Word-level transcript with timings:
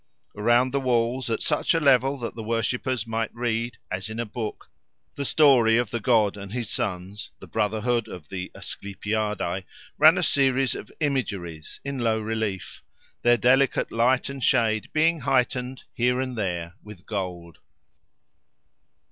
Around 0.35 0.71
the 0.71 0.79
walls, 0.79 1.29
at 1.29 1.43
such 1.43 1.75
a 1.75 1.79
level 1.79 2.17
that 2.17 2.33
the 2.33 2.41
worshippers 2.41 3.05
might 3.05 3.29
read, 3.35 3.77
as 3.91 4.09
in 4.09 4.19
a 4.19 4.25
book, 4.25 4.71
the 5.13 5.23
story 5.23 5.77
of 5.77 5.91
the 5.91 5.99
god 5.99 6.35
and 6.37 6.51
his 6.51 6.71
sons, 6.71 7.29
the 7.37 7.45
brotherhood 7.45 8.07
of 8.07 8.27
the 8.29 8.49
Asclepiadae, 8.55 9.63
ran 9.99 10.17
a 10.17 10.23
series 10.23 10.73
of 10.73 10.91
imageries, 11.01 11.79
in 11.85 11.99
low 11.99 12.19
relief, 12.19 12.81
their 13.21 13.37
delicate 13.37 13.91
light 13.91 14.27
and 14.27 14.43
shade 14.43 14.89
being 14.91 15.19
heightened, 15.19 15.83
here 15.93 16.19
and 16.19 16.35
there, 16.35 16.73
with 16.83 17.05
gold. 17.05 17.59